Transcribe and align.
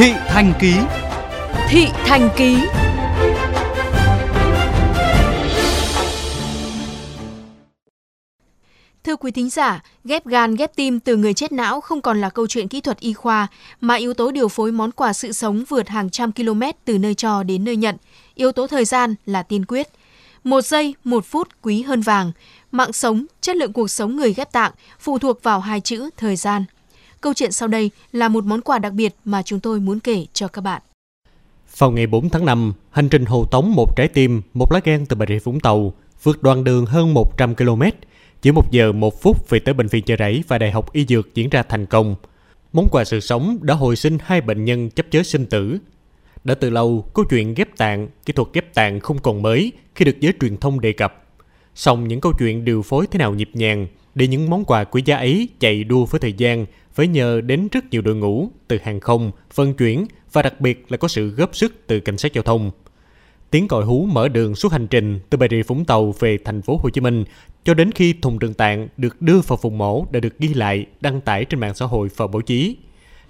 Thị 0.00 0.12
Thành 0.28 0.52
Ký 0.60 0.74
Thị 1.68 1.86
Thành 2.06 2.28
Ký 2.36 2.56
Thưa 9.04 9.16
quý 9.16 9.30
thính 9.30 9.50
giả, 9.50 9.82
ghép 10.04 10.26
gan 10.26 10.54
ghép 10.54 10.76
tim 10.76 11.00
từ 11.00 11.16
người 11.16 11.34
chết 11.34 11.52
não 11.52 11.80
không 11.80 12.02
còn 12.02 12.20
là 12.20 12.30
câu 12.30 12.46
chuyện 12.46 12.68
kỹ 12.68 12.80
thuật 12.80 13.00
y 13.00 13.12
khoa, 13.12 13.46
mà 13.80 13.94
yếu 13.94 14.14
tố 14.14 14.30
điều 14.30 14.48
phối 14.48 14.72
món 14.72 14.90
quà 14.90 15.12
sự 15.12 15.32
sống 15.32 15.64
vượt 15.68 15.88
hàng 15.88 16.10
trăm 16.10 16.32
km 16.32 16.62
từ 16.84 16.98
nơi 16.98 17.14
cho 17.14 17.42
đến 17.42 17.64
nơi 17.64 17.76
nhận. 17.76 17.96
Yếu 18.34 18.52
tố 18.52 18.66
thời 18.66 18.84
gian 18.84 19.14
là 19.26 19.42
tiên 19.42 19.64
quyết. 19.64 19.88
Một 20.44 20.60
giây, 20.60 20.94
một 21.04 21.26
phút 21.26 21.48
quý 21.62 21.82
hơn 21.82 22.00
vàng. 22.00 22.32
Mạng 22.72 22.92
sống, 22.92 23.26
chất 23.40 23.56
lượng 23.56 23.72
cuộc 23.72 23.90
sống 23.90 24.16
người 24.16 24.34
ghép 24.34 24.52
tạng 24.52 24.72
phụ 24.98 25.18
thuộc 25.18 25.42
vào 25.42 25.60
hai 25.60 25.80
chữ 25.80 26.10
thời 26.16 26.36
gian. 26.36 26.64
Câu 27.20 27.34
chuyện 27.34 27.52
sau 27.52 27.68
đây 27.68 27.90
là 28.12 28.28
một 28.28 28.44
món 28.44 28.60
quà 28.60 28.78
đặc 28.78 28.92
biệt 28.92 29.14
mà 29.24 29.42
chúng 29.42 29.60
tôi 29.60 29.80
muốn 29.80 30.00
kể 30.00 30.26
cho 30.32 30.48
các 30.48 30.60
bạn. 30.60 30.82
Vào 31.78 31.90
ngày 31.90 32.06
4 32.06 32.28
tháng 32.28 32.44
5, 32.44 32.72
hành 32.90 33.08
trình 33.08 33.24
hồ 33.24 33.44
tống 33.44 33.74
một 33.74 33.96
trái 33.96 34.08
tim, 34.08 34.42
một 34.54 34.72
lá 34.72 34.80
gan 34.84 35.06
từ 35.06 35.16
Bà 35.16 35.26
Rịa 35.28 35.38
Vũng 35.38 35.60
Tàu, 35.60 35.92
vượt 36.22 36.42
đoạn 36.42 36.64
đường 36.64 36.86
hơn 36.86 37.14
100 37.14 37.54
km, 37.54 37.82
chỉ 38.42 38.52
một 38.52 38.70
giờ 38.70 38.92
một 38.92 39.22
phút 39.22 39.48
về 39.48 39.58
tới 39.58 39.74
Bệnh 39.74 39.86
viện 39.86 40.04
Chợ 40.04 40.16
Rẫy 40.18 40.44
và 40.48 40.58
Đại 40.58 40.70
học 40.70 40.92
Y 40.92 41.06
Dược 41.06 41.34
diễn 41.34 41.48
ra 41.48 41.62
thành 41.62 41.86
công. 41.86 42.14
Món 42.72 42.88
quà 42.90 43.04
sự 43.04 43.20
sống 43.20 43.58
đã 43.62 43.74
hồi 43.74 43.96
sinh 43.96 44.18
hai 44.22 44.40
bệnh 44.40 44.64
nhân 44.64 44.90
chấp 44.90 45.06
chế 45.10 45.22
sinh 45.22 45.46
tử. 45.46 45.78
Đã 46.44 46.54
từ 46.54 46.70
lâu, 46.70 47.04
câu 47.14 47.24
chuyện 47.30 47.54
ghép 47.54 47.76
tạng, 47.76 48.08
kỹ 48.24 48.32
thuật 48.32 48.48
ghép 48.52 48.74
tạng 48.74 49.00
không 49.00 49.18
còn 49.18 49.42
mới 49.42 49.72
khi 49.94 50.04
được 50.04 50.20
giới 50.20 50.32
truyền 50.40 50.56
thông 50.56 50.80
đề 50.80 50.92
cập. 50.92 51.24
Song 51.80 52.08
những 52.08 52.20
câu 52.20 52.32
chuyện 52.38 52.64
điều 52.64 52.82
phối 52.82 53.06
thế 53.06 53.18
nào 53.18 53.34
nhịp 53.34 53.50
nhàng 53.54 53.86
để 54.14 54.26
những 54.26 54.50
món 54.50 54.64
quà 54.64 54.84
quý 54.84 55.02
giá 55.04 55.16
ấy 55.16 55.48
chạy 55.60 55.84
đua 55.84 56.04
với 56.04 56.20
thời 56.20 56.32
gian 56.32 56.66
phải 56.92 57.06
nhờ 57.06 57.40
đến 57.40 57.68
rất 57.72 57.84
nhiều 57.90 58.02
đội 58.02 58.14
ngũ 58.14 58.48
từ 58.68 58.78
hàng 58.82 59.00
không, 59.00 59.30
vận 59.54 59.74
chuyển 59.74 60.06
và 60.32 60.42
đặc 60.42 60.60
biệt 60.60 60.84
là 60.88 60.96
có 60.96 61.08
sự 61.08 61.28
góp 61.28 61.56
sức 61.56 61.74
từ 61.86 62.00
cảnh 62.00 62.18
sát 62.18 62.32
giao 62.32 62.42
thông. 62.42 62.70
Tiếng 63.50 63.68
còi 63.68 63.84
hú 63.84 64.06
mở 64.12 64.28
đường 64.28 64.54
suốt 64.54 64.72
hành 64.72 64.86
trình 64.86 65.20
từ 65.30 65.38
Bà 65.38 65.46
Rịa 65.50 65.62
Vũng 65.62 65.84
Tàu 65.84 66.14
về 66.18 66.38
thành 66.44 66.62
phố 66.62 66.76
Hồ 66.82 66.90
Chí 66.90 67.00
Minh 67.00 67.24
cho 67.64 67.74
đến 67.74 67.92
khi 67.92 68.12
thùng 68.12 68.38
đường 68.38 68.54
tạng 68.54 68.88
được 68.96 69.22
đưa 69.22 69.40
vào 69.40 69.58
vùng 69.62 69.78
mổ 69.78 70.06
đã 70.10 70.20
được 70.20 70.38
ghi 70.38 70.54
lại, 70.54 70.86
đăng 71.00 71.20
tải 71.20 71.44
trên 71.44 71.60
mạng 71.60 71.74
xã 71.74 71.86
hội 71.86 72.08
và 72.16 72.26
báo 72.26 72.42
chí. 72.42 72.76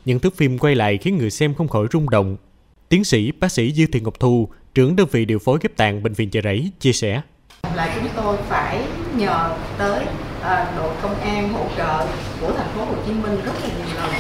Những 0.05 0.19
thước 0.19 0.37
phim 0.37 0.59
quay 0.59 0.75
lại 0.75 0.99
khiến 0.99 1.19
người 1.19 1.31
xem 1.31 1.55
không 1.55 1.69
khỏi 1.69 1.87
rung 1.93 2.11
động. 2.11 2.37
Tiến 2.89 3.05
sĩ 3.05 3.33
bác 3.33 3.53
sĩ 3.53 3.73
Dư 3.73 3.87
Thị 3.87 4.01
Ngọc 4.01 4.21
Thu, 4.21 4.49
trưởng 4.75 4.97
đơn 4.97 5.09
vị 5.11 5.25
điều 5.25 5.39
phối 5.39 5.59
ghép 5.63 5.77
tạng 5.77 6.03
bệnh 6.03 6.13
viện 6.13 6.31
Chợ 6.31 6.41
Rẫy 6.45 6.71
chia 6.81 6.93
sẻ 6.93 7.23
là 7.81 7.89
chúng 7.95 8.09
tôi 8.17 8.37
phải 8.49 8.79
nhờ 9.17 9.51
tới 9.79 10.07
à, 10.43 10.67
đội 10.77 10.91
công 11.03 11.21
an 11.21 11.53
hỗ 11.53 11.65
trợ 11.77 12.07
của 12.41 12.53
thành 12.57 12.69
phố 12.77 12.85
Hồ 12.85 12.95
Chí 13.07 13.13
Minh 13.13 13.41
rất 13.45 13.53
là 13.63 13.69
nhiều 13.69 13.97
lần. 13.97 14.13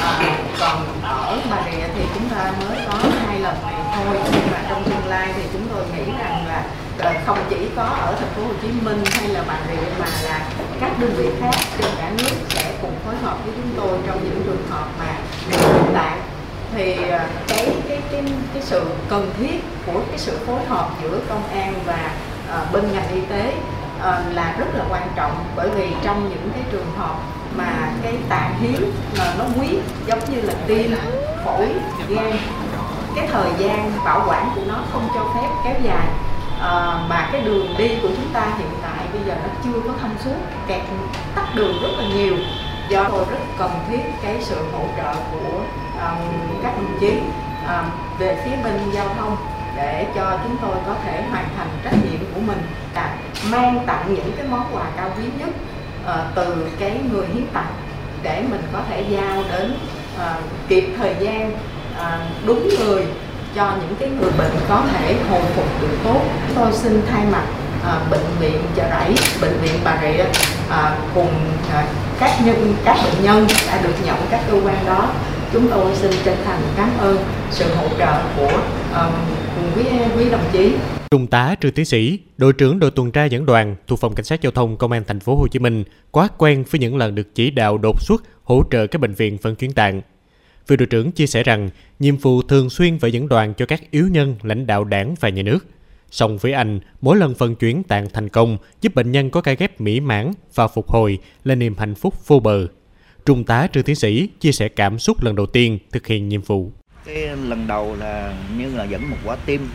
À, 0.00 0.38
còn 0.60 1.02
ở 1.02 1.38
Bà 1.50 1.62
Rịa 1.64 1.88
thì 1.94 2.02
chúng 2.14 2.28
ta 2.28 2.52
mới 2.60 2.78
có 2.88 2.98
hai 3.26 3.40
lần 3.40 3.56
này 3.62 3.74
thôi 3.94 4.16
nhưng 4.32 4.52
mà 4.52 4.58
trong 4.68 4.84
tương 4.84 5.06
lai 5.06 5.28
thì 5.36 5.42
chúng 5.52 5.68
tôi 5.74 5.84
nghĩ 5.86 6.12
rằng 6.18 6.46
là 6.46 6.64
à, 6.98 7.22
không 7.26 7.38
chỉ 7.50 7.56
có 7.76 7.82
ở 7.82 8.14
thành 8.20 8.28
phố 8.36 8.42
Hồ 8.42 8.52
Chí 8.62 8.68
Minh 8.82 9.04
hay 9.12 9.28
là 9.28 9.44
Bà 9.48 9.58
Rịa 9.70 9.86
mà 9.98 10.06
là 10.22 10.48
các 10.80 10.90
đơn 11.00 11.10
vị 11.16 11.28
khác 11.40 11.54
trên 11.78 11.90
cả 11.98 12.10
nước 12.18 12.34
sẽ 12.48 12.74
cùng 12.82 12.94
phối 13.04 13.14
hợp 13.16 13.36
với 13.44 13.54
chúng 13.56 13.70
tôi 13.76 13.98
trong 14.06 14.24
những 14.24 14.42
trường 14.46 14.66
hợp 14.70 14.86
mà 14.98 15.16
hiện 15.50 15.84
tại 15.94 16.18
thì 16.74 17.10
à, 17.10 17.26
cái 17.48 17.68
cái 17.88 18.00
cái 18.12 18.22
cái 18.54 18.62
sự 18.62 18.84
cần 19.08 19.30
thiết 19.38 19.60
của 19.86 20.00
cái 20.08 20.18
sự 20.18 20.38
phối 20.46 20.64
hợp 20.68 20.90
giữa 21.02 21.18
công 21.28 21.48
an 21.48 21.74
và 21.86 22.10
Ờ, 22.52 22.66
bên 22.72 22.92
ngành 22.92 23.14
y 23.14 23.20
tế 23.20 23.54
ờ, 24.00 24.22
là 24.32 24.54
rất 24.58 24.66
là 24.74 24.84
quan 24.90 25.08
trọng 25.16 25.44
bởi 25.56 25.70
vì 25.70 25.94
trong 26.02 26.28
những 26.28 26.50
cái 26.54 26.62
trường 26.72 26.92
hợp 26.96 27.14
mà 27.56 27.92
cái 28.02 28.14
tạng 28.28 28.54
hiến 28.60 28.90
mà 29.18 29.34
nó 29.38 29.44
quý 29.60 29.68
giống 30.06 30.18
như 30.30 30.40
là 30.40 30.54
tim 30.66 30.94
phổi 31.44 31.68
gan 32.08 32.36
cái 33.16 33.28
thời 33.32 33.50
gian 33.58 33.92
bảo 34.04 34.24
quản 34.28 34.50
của 34.54 34.60
nó 34.68 34.78
không 34.92 35.08
cho 35.14 35.26
phép 35.34 35.48
kéo 35.64 35.74
dài. 35.84 36.06
À, 36.60 37.04
mà 37.08 37.28
cái 37.32 37.40
đường 37.40 37.74
đi 37.78 37.88
của 38.02 38.08
chúng 38.08 38.32
ta 38.32 38.46
hiện 38.58 38.70
tại 38.82 39.06
bây 39.12 39.22
giờ 39.26 39.34
nó 39.42 39.48
chưa 39.64 39.80
có 39.86 39.94
thông 40.00 40.16
suốt 40.24 40.34
kẹt 40.68 40.82
tắt 41.34 41.46
đường 41.54 41.82
rất 41.82 41.88
là 41.98 42.04
nhiều. 42.14 42.34
Do 42.88 43.04
tôi 43.04 43.24
rất 43.30 43.38
cần 43.58 43.70
thiết 43.88 44.02
cái 44.22 44.36
sự 44.40 44.56
hỗ 44.72 44.84
trợ 44.96 45.14
của 45.32 45.60
um, 46.00 46.18
các 46.62 46.72
đồng 46.76 46.98
chí 47.00 47.20
um, 47.66 47.84
về 48.18 48.42
phía 48.44 48.56
bên 48.64 48.90
giao 48.92 49.06
thông 49.18 49.36
để 49.76 50.06
cho 50.14 50.38
chúng 50.44 50.56
tôi 50.62 50.76
có 50.86 50.94
thể 51.04 51.22
hoàn 51.30 51.44
thành 51.56 51.68
trách 51.84 51.94
nhiệm 52.04 52.20
của 52.34 52.40
mình 52.40 52.62
là 52.94 53.16
mang 53.50 53.84
tặng 53.86 54.14
những 54.14 54.32
cái 54.36 54.46
món 54.50 54.64
quà 54.72 54.84
cao 54.96 55.10
quý 55.18 55.24
nhất 55.38 55.50
uh, 56.04 56.34
từ 56.34 56.68
cái 56.78 57.00
người 57.12 57.26
hiến 57.26 57.46
tặng 57.52 57.72
để 58.22 58.42
mình 58.50 58.62
có 58.72 58.78
thể 58.90 59.04
giao 59.08 59.44
đến 59.52 59.74
uh, 60.16 60.44
kịp 60.68 60.84
thời 60.98 61.14
gian 61.20 61.52
uh, 61.96 62.46
đúng 62.46 62.68
người 62.68 63.06
cho 63.54 63.72
những 63.80 63.94
cái 64.00 64.08
người 64.08 64.30
bệnh 64.38 64.52
có 64.68 64.82
thể 64.92 65.16
hồi 65.30 65.42
phục 65.54 65.66
được 65.82 65.96
tốt. 66.04 66.20
Tôi 66.54 66.72
xin 66.72 67.02
thay 67.10 67.24
mặt 67.32 67.44
uh, 67.80 68.10
bệnh 68.10 68.26
viện 68.40 68.62
chợ 68.76 68.82
rẫy, 68.90 69.14
bệnh 69.40 69.58
viện 69.58 69.80
bà 69.84 69.98
rịa 70.02 70.24
uh, 70.24 71.14
cùng 71.14 71.34
uh, 71.78 71.84
các 72.20 72.30
nhân 72.44 72.74
các 72.84 72.96
bệnh 73.04 73.24
nhân 73.24 73.46
đã 73.66 73.80
được 73.82 73.94
nhận 74.04 74.16
các 74.30 74.40
cơ 74.50 74.60
quan 74.64 74.86
đó 74.86 75.08
chúng 75.52 75.70
tôi 75.70 75.94
xin 75.94 76.10
chân 76.24 76.36
thành 76.44 76.60
cảm 76.76 76.90
ơn 77.00 77.16
sự 77.50 77.74
hỗ 77.74 77.88
trợ 77.98 78.12
của 78.36 78.52
um, 78.94 79.12
quý 79.76 79.84
quý 80.16 80.30
đồng 80.30 80.44
chí 80.52 80.72
Trung 81.10 81.26
tá 81.26 81.54
Trương 81.60 81.72
Tiến 81.72 81.84
Sĩ, 81.84 82.18
đội 82.36 82.52
trưởng 82.52 82.78
đội 82.78 82.90
tuần 82.90 83.12
tra 83.12 83.24
dẫn 83.24 83.46
đoàn 83.46 83.76
thuộc 83.86 84.00
phòng 84.00 84.14
cảnh 84.14 84.24
sát 84.24 84.42
giao 84.42 84.52
thông 84.52 84.76
công 84.76 84.92
an 84.92 85.02
thành 85.06 85.20
phố 85.20 85.36
Hồ 85.36 85.48
Chí 85.48 85.58
Minh 85.58 85.84
quá 86.10 86.28
quen 86.38 86.64
với 86.70 86.78
những 86.78 86.96
lần 86.96 87.14
được 87.14 87.34
chỉ 87.34 87.50
đạo 87.50 87.78
đột 87.78 88.02
xuất 88.02 88.22
hỗ 88.44 88.62
trợ 88.70 88.86
các 88.86 89.00
bệnh 89.00 89.14
viện 89.14 89.38
vận 89.42 89.54
chuyển 89.54 89.72
tạng. 89.72 90.02
Vị 90.66 90.76
đội 90.76 90.86
trưởng 90.86 91.12
chia 91.12 91.26
sẻ 91.26 91.42
rằng 91.42 91.70
nhiệm 91.98 92.16
vụ 92.16 92.42
thường 92.42 92.70
xuyên 92.70 92.98
phải 92.98 93.12
dẫn 93.12 93.28
đoàn 93.28 93.54
cho 93.54 93.66
các 93.66 93.90
yếu 93.90 94.08
nhân 94.08 94.36
lãnh 94.42 94.66
đạo 94.66 94.84
đảng 94.84 95.14
và 95.20 95.28
nhà 95.28 95.42
nước. 95.42 95.66
Song 96.10 96.38
với 96.38 96.52
anh, 96.52 96.80
mỗi 97.00 97.16
lần 97.16 97.34
vận 97.34 97.54
chuyển 97.54 97.82
tạng 97.82 98.06
thành 98.12 98.28
công 98.28 98.56
giúp 98.80 98.94
bệnh 98.94 99.12
nhân 99.12 99.30
có 99.30 99.40
ca 99.40 99.52
ghép 99.52 99.80
mỹ 99.80 100.00
mãn 100.00 100.32
và 100.54 100.68
phục 100.68 100.88
hồi 100.88 101.18
là 101.44 101.54
niềm 101.54 101.74
hạnh 101.78 101.94
phúc 101.94 102.14
vô 102.26 102.40
bờ. 102.40 102.66
Trung 103.26 103.44
tá 103.44 103.68
Trương 103.72 103.84
Tiến 103.84 103.96
Sĩ 103.96 104.28
chia 104.40 104.52
sẻ 104.52 104.68
cảm 104.68 104.98
xúc 104.98 105.22
lần 105.22 105.36
đầu 105.36 105.46
tiên 105.46 105.78
thực 105.92 106.06
hiện 106.06 106.28
nhiệm 106.28 106.42
vụ. 106.42 106.72
Cái 107.04 107.28
lần 107.36 107.66
đầu 107.66 107.96
là 108.00 108.34
như 108.56 108.76
là 108.76 108.84
dẫn 108.84 109.10
một 109.10 109.16
quả 109.24 109.36
tim 109.46 109.68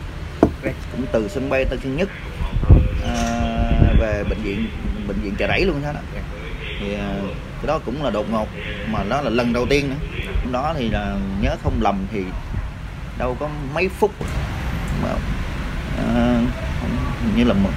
cũng 0.92 1.06
từ 1.12 1.28
sân 1.28 1.50
bay 1.50 1.64
Tân 1.64 1.80
Sơn 1.80 1.96
Nhất 1.96 2.08
à, 3.06 3.14
về 4.00 4.24
bệnh 4.30 4.42
viện 4.42 4.66
bệnh 5.08 5.20
viện 5.20 5.34
Chợ 5.38 5.46
Rẫy 5.48 5.64
luôn 5.64 5.82
đó. 5.82 5.92
Thì 6.80 6.94
à, 6.94 7.18
cái 7.32 7.66
đó 7.66 7.78
cũng 7.84 8.04
là 8.04 8.10
đột 8.10 8.30
ngột 8.30 8.48
mà 8.90 9.04
đó 9.08 9.22
là 9.22 9.30
lần 9.30 9.52
đầu 9.52 9.66
tiên 9.66 9.90
nữa. 9.90 9.96
Hôm 10.44 10.52
đó 10.52 10.74
thì 10.78 10.88
là 10.88 11.18
nhớ 11.42 11.56
không 11.62 11.78
lầm 11.80 12.06
thì 12.12 12.22
đâu 13.18 13.36
có 13.40 13.48
mấy 13.74 13.88
phút 13.88 14.10
mà 15.02 15.08
à, 15.98 16.42
như 17.36 17.44
là 17.44 17.54
một 17.54 17.70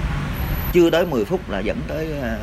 chưa 0.74 0.90
tới 0.90 1.06
10 1.06 1.26
phút 1.26 1.50
là 1.50 1.60
dẫn 1.60 1.78
tới 1.88 2.08
à, 2.22 2.38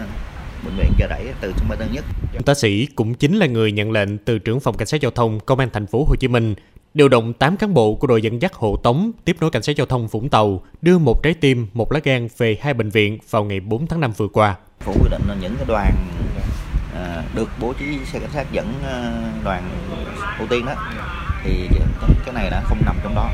bệnh 0.64 0.76
viện 0.76 0.92
Chợ 0.98 1.06
Rẫy 1.10 1.26
từ 1.40 1.52
sân 1.56 1.68
bay 1.68 1.78
Tân 1.78 1.88
Nhất. 1.92 2.04
Tá 2.46 2.54
sĩ 2.54 2.86
cũng 2.86 3.14
chính 3.14 3.36
là 3.36 3.46
người 3.46 3.72
nhận 3.72 3.92
lệnh 3.92 4.18
từ 4.18 4.38
trưởng 4.38 4.60
phòng 4.60 4.76
cảnh 4.76 4.88
sát 4.88 5.00
giao 5.00 5.10
thông 5.10 5.40
công 5.40 5.58
an 5.58 5.68
thành 5.72 5.86
phố 5.86 6.04
Hồ 6.08 6.16
Chí 6.16 6.28
Minh 6.28 6.54
điều 6.94 7.08
động 7.08 7.32
8 7.32 7.56
cán 7.56 7.74
bộ 7.74 7.94
của 7.94 8.06
đội 8.06 8.22
dẫn 8.22 8.42
dắt 8.42 8.54
hộ 8.54 8.76
tống 8.76 9.10
tiếp 9.24 9.36
nối 9.40 9.50
cảnh 9.50 9.62
sát 9.62 9.76
giao 9.76 9.86
thông 9.86 10.06
Vũng 10.06 10.28
Tàu 10.28 10.62
đưa 10.82 10.98
một 10.98 11.22
trái 11.22 11.34
tim, 11.34 11.66
một 11.72 11.92
lá 11.92 12.00
gan 12.04 12.28
về 12.38 12.58
hai 12.60 12.74
bệnh 12.74 12.90
viện 12.90 13.18
vào 13.30 13.44
ngày 13.44 13.60
4 13.60 13.86
tháng 13.86 14.00
5 14.00 14.12
vừa 14.16 14.28
qua. 14.28 14.56
Phủ 14.80 14.92
quy 14.92 15.08
định 15.10 15.22
là 15.28 15.34
những 15.40 15.54
cái 15.56 15.64
đoàn 15.68 15.92
à, 16.94 17.22
được 17.34 17.48
bố 17.60 17.72
trí 17.72 17.98
xe 18.04 18.18
cảnh 18.18 18.30
sát 18.34 18.52
dẫn 18.52 18.72
à, 18.86 19.22
đoàn 19.44 19.70
ưu 20.38 20.48
tiên 20.48 20.66
đó 20.66 20.74
thì 21.44 21.68
cái 22.24 22.34
này 22.34 22.50
đã 22.50 22.62
không 22.64 22.78
nằm 22.84 22.96
trong 23.02 23.14
đó. 23.14 23.30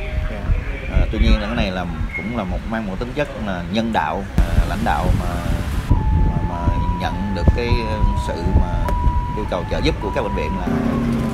À, 0.93 1.07
tuy 1.13 1.19
nhiên 1.19 1.33
là 1.41 1.47
cái 1.47 1.57
này 1.57 1.71
là 1.71 1.87
cũng 2.17 2.37
là 2.37 2.45
một 2.45 2.59
mang 2.71 2.87
một 2.87 2.95
tính 2.99 3.13
chất 3.15 3.29
là 3.47 3.65
nhân 3.73 3.93
đạo, 3.93 4.23
à, 4.39 4.67
lãnh 4.69 4.85
đạo 4.85 5.07
mà, 5.21 5.27
mà 6.29 6.37
mà 6.49 6.69
nhận 7.01 7.15
được 7.37 7.47
cái 7.57 7.69
sự 8.27 8.35
mà 8.61 8.87
yêu 9.37 9.45
cầu 9.51 9.65
trợ 9.71 9.81
giúp 9.85 9.95
của 10.03 10.13
các 10.15 10.23
bệnh 10.23 10.37
viện 10.37 10.51
là 10.61 10.67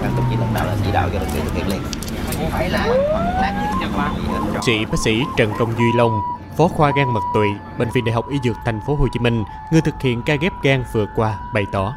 ban 0.02 0.10
lãnh 0.40 0.54
đạo 0.54 0.66
là 0.66 0.76
chỉ 0.84 0.92
đạo 0.92 1.08
cho 1.12 1.18
thực 1.18 1.54
hiện 1.54 1.68
liền. 1.68 1.82
Chị 4.62 4.84
bác 4.84 4.98
sĩ 5.04 5.22
Trần 5.36 5.52
Công 5.58 5.72
Duy 5.72 5.92
Long, 5.96 6.20
phó 6.56 6.68
khoa 6.68 6.92
gan 6.96 7.08
mật 7.08 7.20
tụy, 7.34 7.48
bệnh 7.78 7.90
viện 7.90 8.04
Đại 8.04 8.14
học 8.14 8.24
Y 8.30 8.38
Dược 8.44 8.56
Thành 8.64 8.80
phố 8.86 8.94
Hồ 8.94 9.06
Chí 9.12 9.20
Minh, 9.20 9.44
người 9.72 9.80
thực 9.80 10.02
hiện 10.02 10.22
ca 10.22 10.34
ghép 10.34 10.52
gan 10.62 10.84
vừa 10.92 11.06
qua 11.16 11.38
bày 11.54 11.64
tỏ. 11.72 11.94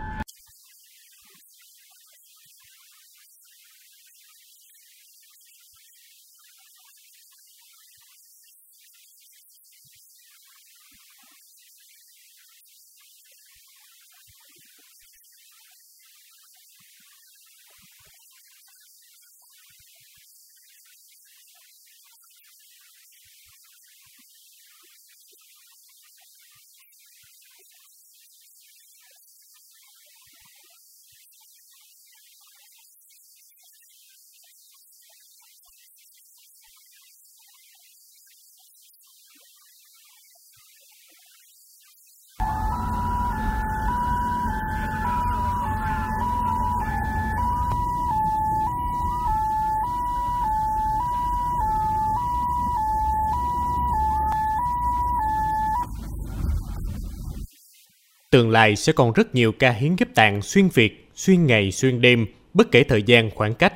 Tương 58.34 58.50
lai 58.50 58.76
sẽ 58.76 58.94
còn 58.94 59.14
rất 59.14 59.36
nhiều 59.36 59.52
ca 59.52 59.72
hiến 59.72 59.96
ghép 59.96 60.16
tạng 60.16 60.42
xuyên 60.42 60.68
Việt, 60.74 61.10
xuyên 61.16 61.46
ngày, 61.46 61.72
xuyên 61.72 62.02
đêm, 62.02 62.26
bất 62.54 62.72
kể 62.72 62.84
thời 62.84 63.04
gian, 63.04 63.30
khoảng 63.36 63.54
cách. 63.54 63.74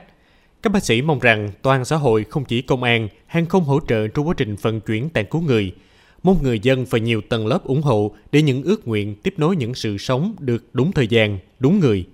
Các 0.61 0.73
bác 0.73 0.83
sĩ 0.83 1.01
mong 1.01 1.19
rằng 1.19 1.51
toàn 1.61 1.85
xã 1.85 1.95
hội 1.95 2.23
không 2.23 2.45
chỉ 2.45 2.61
công 2.61 2.83
an, 2.83 3.07
hàng 3.25 3.45
không 3.45 3.63
hỗ 3.63 3.79
trợ 3.87 4.07
trong 4.07 4.27
quá 4.27 4.33
trình 4.37 4.55
vận 4.61 4.81
chuyển 4.81 5.09
tạng 5.09 5.25
cứu 5.25 5.41
người, 5.41 5.71
mong 6.23 6.37
người 6.43 6.59
dân 6.59 6.85
và 6.89 6.99
nhiều 6.99 7.21
tầng 7.21 7.47
lớp 7.47 7.63
ủng 7.63 7.81
hộ 7.81 8.15
để 8.31 8.41
những 8.41 8.63
ước 8.63 8.87
nguyện 8.87 9.15
tiếp 9.15 9.33
nối 9.37 9.55
những 9.55 9.73
sự 9.73 9.97
sống 9.97 10.35
được 10.39 10.65
đúng 10.73 10.91
thời 10.91 11.07
gian, 11.07 11.39
đúng 11.59 11.79
người. 11.79 12.05